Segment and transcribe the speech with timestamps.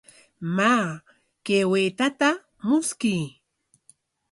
[0.55, 0.85] Maa,
[1.45, 2.29] kay waytata
[2.67, 3.21] mushkuy.